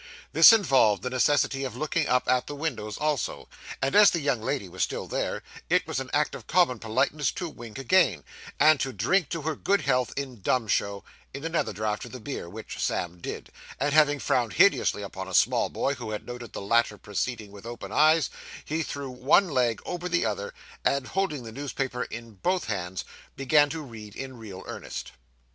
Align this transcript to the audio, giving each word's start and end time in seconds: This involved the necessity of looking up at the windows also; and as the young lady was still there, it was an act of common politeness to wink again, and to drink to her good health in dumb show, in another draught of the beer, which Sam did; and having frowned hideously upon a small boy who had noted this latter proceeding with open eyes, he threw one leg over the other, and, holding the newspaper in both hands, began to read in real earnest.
This 0.33 0.51
involved 0.51 1.03
the 1.03 1.11
necessity 1.11 1.63
of 1.63 1.77
looking 1.77 2.07
up 2.07 2.27
at 2.27 2.47
the 2.47 2.55
windows 2.55 2.97
also; 2.97 3.47
and 3.83 3.95
as 3.95 4.09
the 4.09 4.19
young 4.19 4.41
lady 4.41 4.67
was 4.67 4.81
still 4.81 5.05
there, 5.05 5.43
it 5.69 5.85
was 5.85 5.99
an 5.99 6.09
act 6.11 6.33
of 6.33 6.47
common 6.47 6.79
politeness 6.79 7.31
to 7.33 7.47
wink 7.47 7.77
again, 7.77 8.23
and 8.59 8.79
to 8.79 8.93
drink 8.93 9.29
to 9.29 9.43
her 9.43 9.55
good 9.55 9.81
health 9.81 10.11
in 10.17 10.41
dumb 10.41 10.67
show, 10.67 11.03
in 11.35 11.45
another 11.45 11.71
draught 11.71 12.03
of 12.05 12.13
the 12.13 12.19
beer, 12.19 12.49
which 12.49 12.79
Sam 12.79 13.19
did; 13.21 13.51
and 13.79 13.93
having 13.93 14.17
frowned 14.17 14.53
hideously 14.53 15.03
upon 15.03 15.27
a 15.27 15.35
small 15.35 15.69
boy 15.69 15.93
who 15.93 16.09
had 16.09 16.25
noted 16.25 16.53
this 16.53 16.63
latter 16.63 16.97
proceeding 16.97 17.51
with 17.51 17.67
open 17.67 17.91
eyes, 17.91 18.31
he 18.65 18.81
threw 18.81 19.11
one 19.11 19.49
leg 19.51 19.81
over 19.85 20.09
the 20.09 20.25
other, 20.25 20.51
and, 20.83 21.09
holding 21.09 21.43
the 21.43 21.51
newspaper 21.51 22.05
in 22.05 22.31
both 22.41 22.65
hands, 22.65 23.05
began 23.35 23.69
to 23.69 23.83
read 23.83 24.15
in 24.15 24.39
real 24.39 24.63
earnest. 24.65 25.11